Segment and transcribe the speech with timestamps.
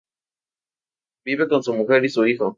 [1.25, 2.49] Vive con su mujer y su hijo.